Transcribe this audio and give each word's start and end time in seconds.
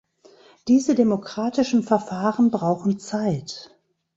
Diese 0.67 0.95
demokratischen 0.95 1.83
Verfahren 1.83 2.49
brauchen 2.49 2.97
Zeit. 2.97 3.77